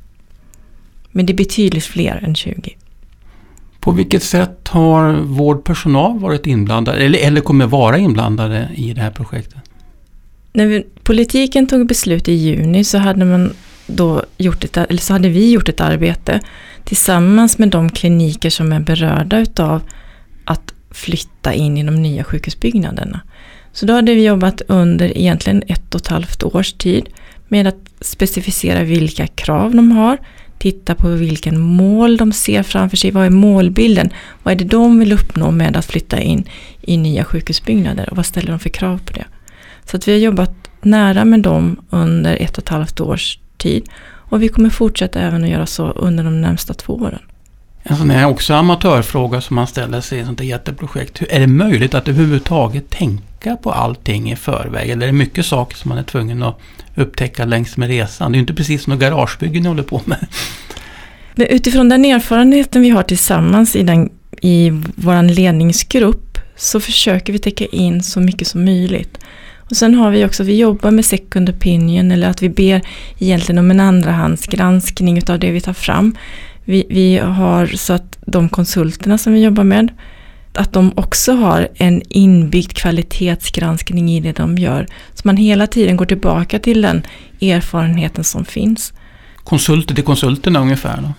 Men 1.12 1.26
det 1.26 1.32
är 1.32 1.36
betydligt 1.36 1.84
fler 1.84 2.24
än 2.24 2.34
20. 2.34 2.76
På 3.80 3.90
vilket 3.90 4.22
sätt 4.22 4.68
har 4.68 5.12
vårdpersonal 5.12 6.18
varit 6.18 6.46
inblandad 6.46 6.96
eller, 6.96 7.18
eller 7.18 7.40
kommer 7.40 7.66
vara 7.66 7.98
inblandade 7.98 8.68
i 8.74 8.92
det 8.92 9.00
här 9.00 9.10
projektet? 9.10 9.58
När 10.52 10.66
vi, 10.66 10.86
politiken 11.02 11.66
tog 11.66 11.86
beslut 11.86 12.28
i 12.28 12.32
juni 12.32 12.84
så 12.84 12.98
hade 12.98 13.24
man 13.24 13.52
då 13.86 14.22
gjort 14.38 14.64
ett, 14.64 14.76
eller 14.76 15.00
så 15.00 15.12
hade 15.12 15.28
vi 15.28 15.52
gjort 15.52 15.68
ett 15.68 15.80
arbete 15.80 16.40
tillsammans 16.84 17.58
med 17.58 17.68
de 17.68 17.90
kliniker 17.90 18.50
som 18.50 18.72
är 18.72 18.80
berörda 18.80 19.38
utav 19.38 19.82
att 20.44 20.74
flytta 20.90 21.54
in 21.54 21.78
i 21.78 21.82
de 21.82 22.02
nya 22.02 22.24
sjukhusbyggnaderna. 22.24 23.20
Så 23.72 23.86
då 23.86 23.92
hade 23.92 24.14
vi 24.14 24.24
jobbat 24.24 24.62
under 24.68 25.18
egentligen 25.18 25.62
ett 25.66 25.94
och 25.94 26.00
ett 26.00 26.06
halvt 26.06 26.42
års 26.42 26.72
tid 26.72 27.08
med 27.48 27.66
att 27.66 27.90
specificera 28.00 28.82
vilka 28.82 29.26
krav 29.26 29.74
de 29.74 29.92
har, 29.92 30.18
titta 30.58 30.94
på 30.94 31.08
vilken 31.08 31.60
mål 31.60 32.16
de 32.16 32.32
ser 32.32 32.62
framför 32.62 32.96
sig, 32.96 33.10
vad 33.10 33.26
är 33.26 33.30
målbilden, 33.30 34.10
vad 34.42 34.54
är 34.54 34.58
det 34.58 34.64
de 34.64 34.98
vill 34.98 35.12
uppnå 35.12 35.50
med 35.50 35.76
att 35.76 35.84
flytta 35.84 36.20
in 36.20 36.44
i 36.80 36.96
nya 36.96 37.24
sjukhusbyggnader 37.24 38.10
och 38.10 38.16
vad 38.16 38.26
ställer 38.26 38.50
de 38.50 38.58
för 38.58 38.68
krav 38.68 38.98
på 38.98 39.12
det. 39.12 39.24
Så 39.84 39.96
att 39.96 40.08
vi 40.08 40.12
har 40.12 40.18
jobbat 40.18 40.54
nära 40.82 41.24
med 41.24 41.40
dem 41.40 41.76
under 41.90 42.36
ett 42.36 42.58
och 42.58 42.64
ett 42.64 42.68
halvt 42.68 43.00
års 43.00 43.38
tid 43.56 43.88
och 44.32 44.42
vi 44.42 44.48
kommer 44.48 44.70
fortsätta 44.70 45.20
även 45.20 45.44
att 45.44 45.50
göra 45.50 45.66
så 45.66 45.90
under 45.90 46.24
de 46.24 46.40
närmsta 46.40 46.74
två 46.74 46.92
åren. 46.92 47.22
En 47.82 47.96
sån 47.96 48.10
här 48.10 48.26
också 48.26 48.54
amatörfråga 48.54 49.40
som 49.40 49.56
man 49.56 49.66
ställer 49.66 50.00
sig 50.00 50.18
i 50.18 50.20
ett 50.20 50.26
sånt 50.26 50.40
här 50.40 50.46
jätteprojekt. 50.46 51.22
Hur 51.22 51.32
är 51.32 51.40
det 51.40 51.46
möjligt 51.46 51.94
att 51.94 52.08
överhuvudtaget 52.08 52.90
tänka 52.90 53.22
på 53.50 53.72
allting 53.72 54.32
i 54.32 54.36
förväg? 54.36 54.90
Eller 54.90 55.02
är 55.02 55.06
det 55.06 55.18
mycket 55.18 55.46
saker 55.46 55.76
som 55.76 55.88
man 55.88 55.98
är 55.98 56.02
tvungen 56.02 56.42
att 56.42 56.58
upptäcka 56.94 57.44
längs 57.44 57.76
med 57.76 57.88
resan? 57.88 58.32
Det 58.32 58.36
är 58.36 58.38
ju 58.38 58.40
inte 58.40 58.54
precis 58.54 58.86
något 58.86 58.98
garagebygge 58.98 59.60
ni 59.60 59.68
håller 59.68 59.82
på 59.82 60.00
med. 60.04 60.26
Men 61.34 61.46
utifrån 61.46 61.88
den 61.88 62.04
erfarenheten 62.04 62.82
vi 62.82 62.90
har 62.90 63.02
tillsammans 63.02 63.76
i, 63.76 63.82
den, 63.82 64.10
i 64.40 64.70
vår 64.94 65.22
ledningsgrupp 65.22 66.38
så 66.56 66.80
försöker 66.80 67.32
vi 67.32 67.38
täcka 67.38 67.66
in 67.66 68.02
så 68.02 68.20
mycket 68.20 68.48
som 68.48 68.64
möjligt. 68.64 69.18
Och 69.72 69.76
sen 69.76 69.94
har 69.94 70.10
vi 70.10 70.24
också, 70.24 70.44
vi 70.44 70.56
jobbar 70.56 70.90
med 70.90 71.04
second 71.04 71.50
opinion 71.50 72.10
eller 72.10 72.28
att 72.28 72.42
vi 72.42 72.48
ber 72.48 72.82
egentligen 73.18 73.58
om 73.58 73.70
en 73.70 73.80
andrahandsgranskning 73.80 75.18
utav 75.18 75.38
det 75.38 75.50
vi 75.50 75.60
tar 75.60 75.72
fram. 75.72 76.16
Vi, 76.64 76.86
vi 76.90 77.18
har 77.18 77.66
så 77.66 77.92
att 77.92 78.18
de 78.26 78.48
konsulterna 78.48 79.18
som 79.18 79.32
vi 79.32 79.42
jobbar 79.42 79.64
med, 79.64 79.88
att 80.54 80.72
de 80.72 80.92
också 80.96 81.32
har 81.32 81.68
en 81.74 82.02
inbyggd 82.08 82.72
kvalitetsgranskning 82.72 84.10
i 84.10 84.20
det 84.20 84.32
de 84.32 84.58
gör. 84.58 84.86
Så 85.14 85.20
man 85.24 85.36
hela 85.36 85.66
tiden 85.66 85.96
går 85.96 86.06
tillbaka 86.06 86.58
till 86.58 86.82
den 86.82 87.02
erfarenheten 87.40 88.24
som 88.24 88.44
finns. 88.44 88.92
Konsulter 89.36 89.94
till 89.94 90.04
konsulterna 90.04 90.60
ungefär 90.60 90.96
då? 90.96 91.12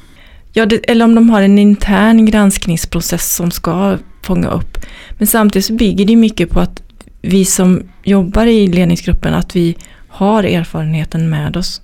Ja, 0.54 0.66
det, 0.66 0.92
eller 0.92 1.06
om 1.06 1.16
de 1.16 1.30
har 1.30 1.42
en 1.42 1.60
intern 1.60 2.26
granskningsprocess 2.26 3.36
som 3.36 3.52
ska 3.52 3.98
fånga 4.22 4.48
upp. 4.48 4.78
Men 5.18 5.28
samtidigt 5.28 5.66
så 5.66 5.74
bygger 5.74 6.06
det 6.06 6.16
mycket 6.16 6.50
på 6.50 6.60
att 6.60 6.84
vi 7.22 7.46
som 7.46 7.84
jobbar 8.04 8.46
i 8.46 8.68
ledningsgruppen, 8.68 9.34
att 9.34 9.56
vi 9.56 9.76
har 10.08 10.44
erfarenheten 10.44 11.30
med 11.30 11.58
oss. 11.58 11.82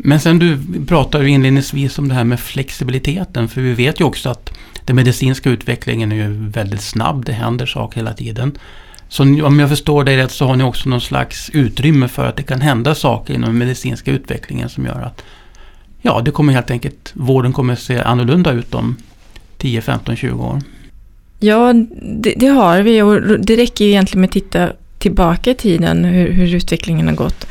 Men 0.00 0.20
sen 0.20 0.38
du 0.38 0.58
pratade 0.86 1.28
inledningsvis 1.28 1.98
om 1.98 2.08
det 2.08 2.14
här 2.14 2.24
med 2.24 2.40
flexibiliteten. 2.40 3.48
För 3.48 3.60
vi 3.60 3.74
vet 3.74 4.00
ju 4.00 4.04
också 4.04 4.28
att 4.28 4.50
den 4.84 4.96
medicinska 4.96 5.50
utvecklingen 5.50 6.12
är 6.12 6.16
ju 6.16 6.48
väldigt 6.48 6.82
snabb. 6.82 7.24
Det 7.24 7.32
händer 7.32 7.66
saker 7.66 7.96
hela 7.96 8.12
tiden. 8.12 8.58
Så 9.08 9.22
om 9.22 9.60
jag 9.60 9.68
förstår 9.68 10.04
dig 10.04 10.16
rätt 10.16 10.30
så 10.30 10.46
har 10.46 10.56
ni 10.56 10.64
också 10.64 10.88
någon 10.88 11.00
slags 11.00 11.50
utrymme 11.50 12.08
för 12.08 12.26
att 12.26 12.36
det 12.36 12.42
kan 12.42 12.60
hända 12.60 12.94
saker 12.94 13.34
inom 13.34 13.50
den 13.50 13.58
medicinska 13.58 14.10
utvecklingen 14.10 14.68
som 14.68 14.84
gör 14.84 15.00
att 15.00 15.24
ja, 16.02 16.20
det 16.24 16.30
kommer 16.30 16.52
helt 16.52 16.70
enkelt, 16.70 17.12
vården 17.14 17.52
kommer 17.52 17.74
se 17.74 17.98
annorlunda 17.98 18.52
ut 18.52 18.74
om 18.74 18.96
10, 19.56 19.80
15, 19.80 20.16
20 20.16 20.44
år. 20.44 20.60
Ja, 21.40 21.72
det, 22.02 22.34
det 22.36 22.46
har 22.46 22.82
vi 22.82 23.02
och 23.02 23.40
det 23.40 23.56
räcker 23.56 23.84
ju 23.84 23.90
egentligen 23.90 24.20
med 24.20 24.28
att 24.28 24.32
titta 24.32 24.72
tillbaka 24.98 25.50
i 25.50 25.54
tiden 25.54 26.04
hur, 26.04 26.32
hur 26.32 26.54
utvecklingen 26.54 27.08
har 27.08 27.14
gått. 27.14 27.46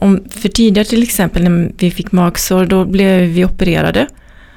Om, 0.00 0.20
för 0.30 0.48
tidigare 0.48 0.88
till 0.88 1.02
exempel 1.02 1.42
när 1.42 1.72
vi 1.78 1.90
fick 1.90 2.12
magsår, 2.12 2.66
då 2.66 2.84
blev 2.84 3.20
vi 3.20 3.44
opererade. 3.44 4.06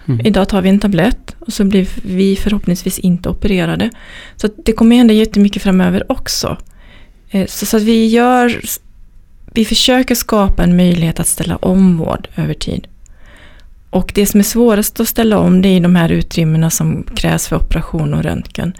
Mm. 0.07 0.25
Idag 0.25 0.49
tar 0.49 0.61
vi 0.61 0.69
en 0.69 0.79
tablett 0.79 1.35
och 1.39 1.53
så 1.53 1.63
blir 1.63 1.87
vi 2.03 2.35
förhoppningsvis 2.35 2.99
inte 2.99 3.29
opererade. 3.29 3.89
Så 4.35 4.49
det 4.65 4.73
kommer 4.73 4.95
hända 4.95 5.13
jättemycket 5.13 5.63
framöver 5.63 6.11
också. 6.11 6.57
Eh, 7.29 7.47
så, 7.47 7.65
så 7.65 7.77
att 7.77 7.83
vi 7.83 8.07
gör, 8.07 8.61
vi 9.53 9.65
försöker 9.65 10.15
skapa 10.15 10.63
en 10.63 10.77
möjlighet 10.77 11.19
att 11.19 11.27
ställa 11.27 11.55
om 11.55 11.97
vård 11.97 12.27
över 12.35 12.53
tid. 12.53 12.87
Och 13.89 14.11
det 14.15 14.25
som 14.25 14.39
är 14.39 14.43
svårast 14.43 14.99
att 14.99 15.07
ställa 15.07 15.39
om 15.39 15.61
det 15.61 15.69
är 15.69 15.79
de 15.79 15.95
här 15.95 16.09
utrymmena 16.09 16.69
som 16.69 17.03
krävs 17.15 17.47
för 17.47 17.55
operation 17.55 18.13
och 18.13 18.23
röntgen. 18.23 18.73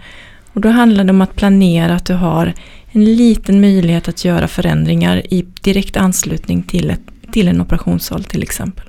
Och 0.52 0.60
då 0.60 0.68
handlar 0.68 1.04
det 1.04 1.10
om 1.10 1.20
att 1.20 1.36
planera 1.36 1.94
att 1.94 2.06
du 2.06 2.14
har 2.14 2.54
en 2.92 3.04
liten 3.04 3.60
möjlighet 3.60 4.08
att 4.08 4.24
göra 4.24 4.48
förändringar 4.48 5.22
i 5.34 5.46
direkt 5.60 5.96
anslutning 5.96 6.62
till, 6.62 6.90
ett, 6.90 7.00
till 7.32 7.48
en 7.48 7.60
operationssal 7.60 8.24
till 8.24 8.42
exempel. 8.42 8.84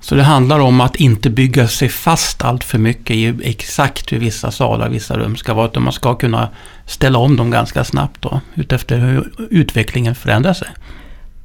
Så 0.00 0.14
det 0.14 0.22
handlar 0.22 0.58
om 0.58 0.80
att 0.80 0.96
inte 0.96 1.30
bygga 1.30 1.68
sig 1.68 1.88
fast 1.88 2.42
allt 2.42 2.64
för 2.64 2.78
mycket 2.78 3.16
i 3.16 3.34
exakt 3.42 4.12
hur 4.12 4.18
vissa 4.18 4.50
salar, 4.50 4.88
vissa 4.88 5.18
rum 5.18 5.36
ska 5.36 5.54
vara. 5.54 5.66
Utan 5.66 5.82
man 5.82 5.92
ska 5.92 6.14
kunna 6.14 6.48
ställa 6.86 7.18
om 7.18 7.36
dem 7.36 7.50
ganska 7.50 7.84
snabbt 7.84 8.22
då, 8.22 8.40
utefter 8.54 8.98
hur 8.98 9.32
utvecklingen 9.50 10.14
förändrar 10.14 10.52
sig. 10.52 10.68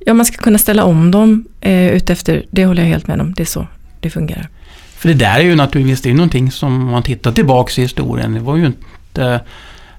Ja, 0.06 0.14
man 0.14 0.26
ska 0.26 0.38
kunna 0.38 0.58
ställa 0.58 0.84
om 0.84 1.12
dem 1.12 1.46
eh, 1.62 1.88
utefter, 1.88 2.46
det 2.52 2.66
håller 2.66 2.82
jag 2.82 2.90
helt 2.90 3.08
med 3.08 3.22
om, 3.22 3.34
det 3.34 3.44
är 3.44 3.46
så 3.46 3.68
det 4.00 4.10
fungerar. 4.10 4.50
För 4.98 5.10
det 5.10 5.16
där 5.16 5.40
är 5.40 5.44
ju 5.44 5.56
naturligtvis 5.56 6.02
det 6.02 6.10
är 6.10 6.14
någonting 6.14 6.52
som 6.52 6.86
man 6.86 7.04
tittar 7.04 7.32
tillbaka 7.32 7.82
i 7.82 7.84
historien. 7.84 8.34
Det 8.34 8.40
var 8.40 8.56
ju 8.56 8.66
inte 8.66 8.80
Eh, 9.18 9.38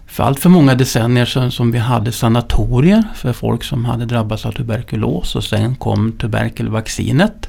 för 0.07 0.25
allt 0.25 0.41
för 0.41 0.49
många 0.49 0.75
decennier 0.75 1.25
sedan 1.25 1.51
som 1.51 1.73
vi 1.73 1.79
hade 1.79 2.13
sanatorier 2.13 3.05
för 3.15 3.33
folk 3.33 3.65
som 3.65 3.85
hade 3.85 4.05
drabbats 4.05 4.47
av 4.47 4.53
tuberkulos 4.53 5.37
och 5.37 5.45
sen 5.45 5.77
kom 5.77 6.13
tuberkelvaccinet. 6.13 7.49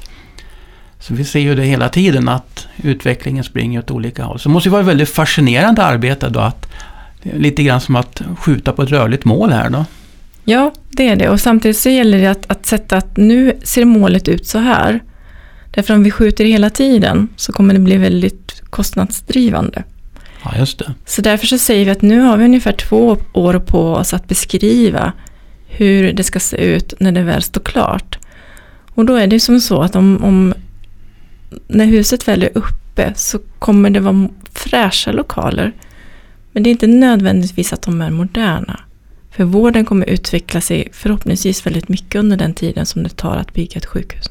Så 1.00 1.14
vi 1.14 1.24
ser 1.24 1.40
ju 1.40 1.54
det 1.54 1.62
hela 1.62 1.88
tiden 1.88 2.28
att 2.28 2.66
utvecklingen 2.76 3.44
springer 3.44 3.78
åt 3.78 3.90
olika 3.90 4.24
håll. 4.24 4.38
Så 4.38 4.48
det 4.48 4.52
måste 4.52 4.68
ju 4.68 4.70
vara 4.70 4.82
ett 4.82 4.88
väldigt 4.88 5.08
fascinerande 5.08 5.82
arbete 5.82 6.28
då 6.28 6.40
att 6.40 6.66
lite 7.22 7.62
grann 7.62 7.80
som 7.80 7.96
att 7.96 8.22
skjuta 8.38 8.72
på 8.72 8.82
ett 8.82 8.90
rörligt 8.90 9.24
mål 9.24 9.50
här 9.50 9.70
då. 9.70 9.84
Ja, 10.44 10.72
det 10.90 11.08
är 11.08 11.16
det. 11.16 11.28
Och 11.28 11.40
samtidigt 11.40 11.78
så 11.78 11.88
gäller 11.88 12.18
det 12.18 12.26
att, 12.26 12.50
att 12.50 12.66
sätta 12.66 12.96
att 12.96 13.16
nu 13.16 13.58
ser 13.62 13.84
målet 13.84 14.28
ut 14.28 14.46
så 14.46 14.58
här. 14.58 15.02
Därför 15.70 15.94
om 15.94 16.02
vi 16.02 16.10
skjuter 16.10 16.44
hela 16.44 16.70
tiden 16.70 17.28
så 17.36 17.52
kommer 17.52 17.74
det 17.74 17.80
bli 17.80 17.96
väldigt 17.96 18.62
kostnadsdrivande. 18.70 19.82
Ja, 20.44 20.58
just 20.58 20.78
det. 20.78 20.94
Så 21.04 21.22
därför 21.22 21.46
så 21.46 21.58
säger 21.58 21.84
vi 21.84 21.90
att 21.90 22.02
nu 22.02 22.20
har 22.20 22.36
vi 22.36 22.44
ungefär 22.44 22.72
två 22.72 23.18
år 23.32 23.58
på 23.58 23.92
oss 23.92 24.14
att 24.14 24.28
beskriva 24.28 25.12
hur 25.66 26.12
det 26.12 26.24
ska 26.24 26.40
se 26.40 26.56
ut 26.56 26.94
när 27.00 27.12
det 27.12 27.22
väl 27.22 27.42
står 27.42 27.60
klart. 27.60 28.18
Och 28.94 29.04
då 29.04 29.14
är 29.14 29.26
det 29.26 29.40
som 29.40 29.60
så 29.60 29.82
att 29.82 29.96
om, 29.96 30.24
om 30.24 30.54
när 31.68 31.86
huset 31.86 32.28
väl 32.28 32.42
är 32.42 32.58
uppe 32.58 33.12
så 33.16 33.38
kommer 33.58 33.90
det 33.90 34.00
vara 34.00 34.28
fräscha 34.52 35.12
lokaler. 35.12 35.72
Men 36.52 36.62
det 36.62 36.68
är 36.68 36.72
inte 36.72 36.86
nödvändigtvis 36.86 37.72
att 37.72 37.82
de 37.82 38.00
är 38.00 38.10
moderna. 38.10 38.80
För 39.30 39.44
vården 39.44 39.84
kommer 39.84 40.06
utveckla 40.06 40.60
sig 40.60 40.88
förhoppningsvis 40.92 41.66
väldigt 41.66 41.88
mycket 41.88 42.18
under 42.18 42.36
den 42.36 42.54
tiden 42.54 42.86
som 42.86 43.02
det 43.02 43.16
tar 43.16 43.36
att 43.36 43.52
bygga 43.52 43.76
ett 43.76 43.86
sjukhus. 43.86 44.30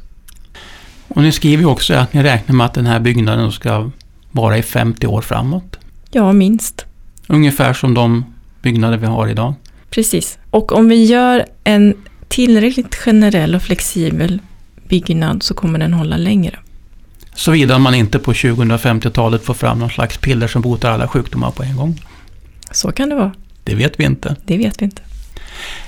Och 1.08 1.22
ni 1.22 1.32
skriver 1.32 1.66
också 1.66 1.94
att 1.94 2.14
ni 2.14 2.24
räknar 2.24 2.56
med 2.56 2.66
att 2.66 2.74
den 2.74 2.86
här 2.86 3.00
byggnaden 3.00 3.52
ska 3.52 3.90
vara 4.32 4.58
i 4.58 4.62
50 4.62 5.08
år 5.08 5.22
framåt. 5.22 5.80
Ja, 6.14 6.34
minst. 6.34 6.86
Ungefär 7.28 7.74
som 7.74 7.94
de 7.94 8.26
byggnader 8.62 8.98
vi 8.98 9.06
har 9.06 9.28
idag. 9.28 9.54
Precis. 9.90 10.38
Och 10.50 10.72
om 10.72 10.90
vi 10.90 11.06
gör 11.06 11.46
en 11.64 11.94
tillräckligt 12.28 12.96
generell 12.96 13.56
och 13.56 13.62
flexibel 13.62 14.42
byggnad 14.88 15.44
så 15.44 15.54
kommer 15.54 15.80
den 15.80 15.94
hålla 15.94 16.18
längre. 16.18 16.60
Såvida 17.36 17.80
man 17.80 17.96
inte 17.96 18.20
på 18.20 18.34
2050-talet 18.34 19.44
får 19.44 19.54
fram 19.54 19.80
någon 19.80 19.90
slags 19.90 20.18
piller 20.18 20.48
som 20.48 20.62
botar 20.62 20.92
alla 20.92 21.08
sjukdomar 21.08 21.52
på 21.52 21.64
en 21.64 21.78
gång. 21.78 22.02
Så 22.72 22.92
kan 22.92 23.10
det 23.10 23.16
vara. 23.16 23.32
Det 23.64 23.76
vet 23.76 24.00
vi 24.00 24.04
inte. 24.04 24.36
Det 24.46 24.58
vet 24.58 24.82
vi 24.82 24.86
inte. 24.86 25.02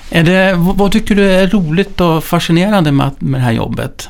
Är 0.10 0.24
det, 0.24 0.53
vad 0.55 0.91
tycker 0.91 1.15
du 1.15 1.32
är 1.32 1.48
roligt 1.48 2.01
och 2.01 2.24
fascinerande 2.24 2.91
med, 2.91 3.12
med 3.20 3.41
det 3.41 3.46
här 3.46 3.51
jobbet? 3.51 4.10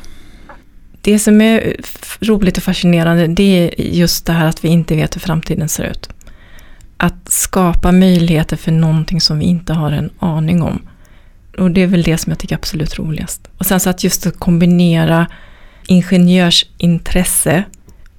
Det 1.06 1.20
som 1.20 1.42
är 1.42 1.76
roligt 2.22 2.58
och 2.58 2.64
fascinerande 2.64 3.28
det 3.28 3.44
är 3.44 3.82
just 3.82 4.26
det 4.26 4.34
här 4.34 4.46
att 4.46 4.64
vi 4.64 4.68
inte 4.68 4.96
vet 4.96 5.16
hur 5.16 5.20
framtiden 5.20 5.70
ser 5.70 5.84
ut. 5.84 6.10
Att 6.98 7.32
skapa 7.32 7.92
möjligheter 7.92 8.58
för 8.58 8.72
någonting 8.72 9.22
som 9.22 9.40
vi 9.40 9.46
inte 9.46 9.74
har 9.74 9.92
en 9.92 10.10
aning 10.20 10.62
om. 10.62 10.82
Och 11.58 11.72
det 11.72 11.82
är 11.82 11.88
väl 11.88 12.04
det 12.04 12.18
som 12.18 12.32
jag 12.32 12.40
tycker 12.40 12.56
är 12.56 12.60
absolut 12.60 13.00
roligast. 13.00 13.50
Och 13.58 13.66
sen 13.66 13.80
så 13.80 13.90
att 13.90 14.04
just 14.04 14.28
att 14.28 14.40
kombinera 14.40 15.28
ingenjörsintresse 15.88 17.64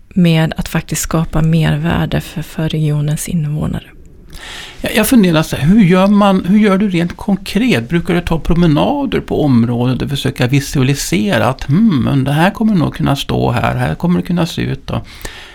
med 0.08 0.54
att 0.56 0.68
faktiskt 0.68 1.02
skapa 1.02 1.42
mervärde 1.42 2.20
för, 2.20 2.42
för 2.42 2.68
regionens 2.68 3.28
invånare. 3.28 3.95
Jag 4.94 5.06
funderar 5.06 5.42
så 5.42 5.56
här, 5.56 5.68
hur 5.68 5.84
gör, 5.84 6.06
man, 6.06 6.44
hur 6.44 6.58
gör 6.58 6.78
du 6.78 6.88
rent 6.88 7.16
konkret? 7.16 7.88
Brukar 7.88 8.14
du 8.14 8.20
ta 8.20 8.40
promenader 8.40 9.20
på 9.20 9.44
området 9.44 10.02
och 10.02 10.10
försöka 10.10 10.46
visualisera 10.46 11.46
att 11.46 11.64
hmm, 11.64 12.24
det 12.24 12.32
här 12.32 12.50
kommer 12.50 12.74
nog 12.74 12.94
kunna 12.94 13.16
stå 13.16 13.50
här, 13.50 13.76
här 13.76 13.94
kommer 13.94 14.20
det 14.20 14.26
kunna 14.26 14.46
se 14.46 14.62
ut. 14.62 14.86
Då. 14.86 15.02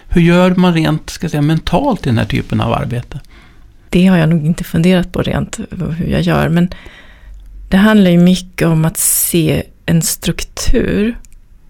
Hur 0.09 0.21
gör 0.21 0.55
man 0.55 0.73
rent 0.73 1.09
ska 1.09 1.29
säga, 1.29 1.41
mentalt 1.41 2.05
i 2.05 2.09
den 2.09 2.17
här 2.17 2.25
typen 2.25 2.61
av 2.61 2.73
arbete? 2.73 3.19
Det 3.89 4.07
har 4.07 4.17
jag 4.17 4.29
nog 4.29 4.45
inte 4.45 4.63
funderat 4.63 5.11
på 5.11 5.21
rent 5.21 5.59
hur 5.97 6.07
jag 6.07 6.21
gör, 6.21 6.49
men 6.49 6.69
det 7.69 7.77
handlar 7.77 8.11
ju 8.11 8.17
mycket 8.17 8.67
om 8.67 8.85
att 8.85 8.97
se 8.97 9.63
en 9.85 10.01
struktur 10.01 11.17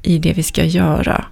i 0.01 0.17
det 0.17 0.33
vi 0.33 0.43
ska 0.43 0.63
göra. 0.63 1.25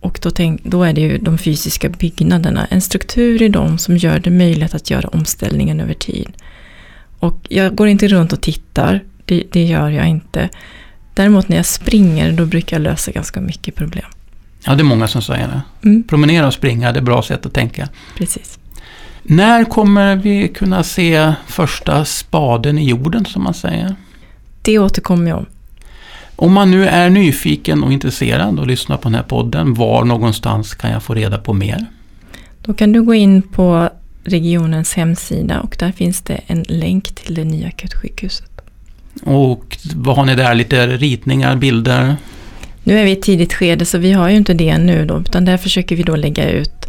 Och 0.00 0.18
då, 0.22 0.30
tänk, 0.30 0.64
då 0.64 0.82
är 0.82 0.92
det 0.92 1.00
ju 1.00 1.18
de 1.18 1.38
fysiska 1.38 1.88
byggnaderna, 1.88 2.66
en 2.70 2.80
struktur 2.80 3.42
i 3.42 3.48
dem 3.48 3.78
som 3.78 3.96
gör 3.96 4.18
det 4.18 4.30
möjligt 4.30 4.74
att 4.74 4.90
göra 4.90 5.08
omställningen 5.08 5.80
över 5.80 5.94
tid. 5.94 6.28
Och 7.18 7.46
jag 7.48 7.74
går 7.74 7.88
inte 7.88 8.08
runt 8.08 8.32
och 8.32 8.40
tittar, 8.40 9.04
det, 9.24 9.42
det 9.52 9.64
gör 9.64 9.88
jag 9.88 10.08
inte. 10.08 10.48
Däremot 11.14 11.48
när 11.48 11.56
jag 11.56 11.66
springer, 11.66 12.32
då 12.32 12.46
brukar 12.46 12.76
jag 12.76 12.82
lösa 12.82 13.10
ganska 13.10 13.40
mycket 13.40 13.74
problem. 13.74 14.06
Ja, 14.64 14.74
det 14.74 14.82
är 14.82 14.84
många 14.84 15.08
som 15.08 15.22
säger 15.22 15.48
det. 15.48 15.88
Mm. 15.88 16.02
Promenera 16.02 16.46
och 16.46 16.54
springa, 16.54 16.92
det 16.92 16.98
är 16.98 17.02
bra 17.02 17.22
sätt 17.22 17.46
att 17.46 17.54
tänka. 17.54 17.88
Precis. 18.16 18.58
När 19.22 19.64
kommer 19.64 20.16
vi 20.16 20.48
kunna 20.48 20.82
se 20.82 21.32
första 21.46 22.04
spaden 22.04 22.78
i 22.78 22.88
jorden, 22.88 23.24
som 23.24 23.42
man 23.42 23.54
säger? 23.54 23.96
Det 24.62 24.78
återkommer 24.78 25.30
jag 25.30 25.46
om. 26.38 26.52
Man 26.52 26.70
nu 26.70 26.86
är 26.86 27.10
nyfiken 27.10 27.84
och 27.84 27.92
intresserad 27.92 28.58
och 28.58 28.66
lyssnar 28.66 28.96
på 28.96 29.02
den 29.02 29.14
här 29.14 29.22
podden, 29.22 29.74
var 29.74 30.04
någonstans 30.04 30.74
kan 30.74 30.90
jag 30.90 31.02
få 31.02 31.14
reda 31.14 31.38
på 31.38 31.52
mer? 31.52 31.86
Då 32.62 32.74
kan 32.74 32.92
du 32.92 33.02
gå 33.02 33.14
in 33.14 33.42
på 33.42 33.88
regionens 34.24 34.94
hemsida 34.94 35.60
och 35.60 35.76
där 35.78 35.92
finns 35.92 36.20
det 36.22 36.40
en 36.46 36.62
länk 36.62 37.14
till 37.14 37.34
det 37.34 37.44
nya 37.44 37.68
akutsjukhuset. 37.68 38.50
Och 39.22 39.78
vad 39.94 40.16
har 40.16 40.24
ni 40.24 40.34
där? 40.34 40.54
Lite 40.54 40.86
ritningar, 40.86 41.56
bilder? 41.56 42.16
Nu 42.84 42.98
är 42.98 43.04
vi 43.04 43.10
i 43.10 43.12
ett 43.12 43.22
tidigt 43.22 43.52
skede 43.54 43.84
så 43.84 43.98
vi 43.98 44.12
har 44.12 44.28
ju 44.28 44.36
inte 44.36 44.54
det 44.54 44.78
nu 44.78 45.04
då, 45.06 45.20
utan 45.20 45.44
där 45.44 45.56
försöker 45.56 45.96
vi 45.96 46.02
då 46.02 46.16
lägga 46.16 46.50
ut 46.50 46.86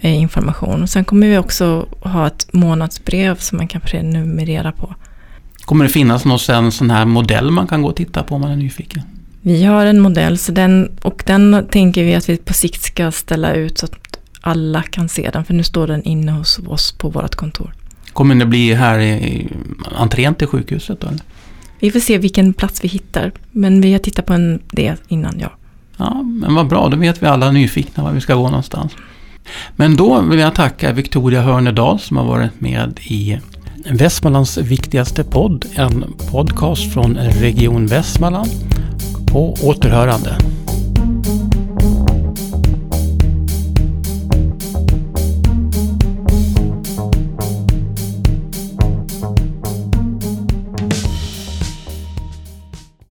eh, 0.00 0.20
information. 0.20 0.82
Och 0.82 0.90
sen 0.90 1.04
kommer 1.04 1.28
vi 1.28 1.38
också 1.38 1.86
ha 2.00 2.26
ett 2.26 2.52
månadsbrev 2.52 3.36
som 3.36 3.58
man 3.58 3.68
kan 3.68 3.80
prenumerera 3.80 4.72
på. 4.72 4.94
Kommer 5.64 5.84
det 5.84 5.90
finnas 5.90 6.24
någon 6.24 6.38
sen, 6.38 6.72
sån 6.72 6.90
här 6.90 7.04
modell 7.04 7.50
man 7.50 7.66
kan 7.66 7.82
gå 7.82 7.88
och 7.88 7.96
titta 7.96 8.22
på 8.22 8.34
om 8.34 8.40
man 8.40 8.50
är 8.50 8.56
nyfiken? 8.56 9.02
Vi 9.40 9.64
har 9.64 9.86
en 9.86 10.00
modell 10.00 10.38
så 10.38 10.52
den, 10.52 10.90
och 11.02 11.22
den 11.26 11.66
tänker 11.70 12.04
vi 12.04 12.14
att 12.14 12.28
vi 12.28 12.36
på 12.36 12.52
sikt 12.52 12.82
ska 12.82 13.12
ställa 13.12 13.54
ut 13.54 13.78
så 13.78 13.86
att 13.86 14.18
alla 14.40 14.82
kan 14.82 15.08
se 15.08 15.30
den. 15.32 15.44
För 15.44 15.54
nu 15.54 15.62
står 15.62 15.86
den 15.86 16.02
inne 16.02 16.32
hos 16.32 16.58
oss 16.66 16.92
på 16.92 17.08
vårt 17.08 17.34
kontor. 17.34 17.74
Kommer 18.12 18.34
det 18.34 18.46
bli 18.46 18.74
här 18.74 18.98
i 18.98 19.48
entrén 19.96 20.34
till 20.34 20.46
sjukhuset 20.46 21.00
då? 21.00 21.06
Eller? 21.06 21.20
Vi 21.78 21.90
får 21.90 22.00
se 22.00 22.18
vilken 22.18 22.52
plats 22.52 22.84
vi 22.84 22.88
hittar. 22.88 23.32
Men 23.50 23.80
vi 23.80 23.92
har 23.92 23.98
tittat 23.98 24.26
på 24.26 24.32
en, 24.32 24.60
det 24.70 24.96
innan, 25.08 25.38
ja. 25.40 25.52
Ja, 25.96 26.22
men 26.22 26.54
vad 26.54 26.68
bra. 26.68 26.88
Då 26.88 26.96
vet 26.96 27.22
vi 27.22 27.26
alla 27.26 27.50
nyfikna 27.50 28.02
var 28.02 28.12
vi 28.12 28.20
ska 28.20 28.34
gå 28.34 28.44
någonstans. 28.44 28.92
Men 29.76 29.96
då 29.96 30.20
vill 30.20 30.38
jag 30.38 30.54
tacka 30.54 30.92
Victoria 30.92 31.42
Hörnedal 31.42 31.98
som 31.98 32.16
har 32.16 32.24
varit 32.24 32.60
med 32.60 33.00
i 33.02 33.38
Västmanlands 33.90 34.58
viktigaste 34.58 35.24
podd, 35.24 35.66
en 35.74 36.04
podcast 36.30 36.92
från 36.92 37.16
Region 37.16 37.86
Västmanland. 37.86 38.50
På 39.32 39.54
återhörande. 39.62 40.36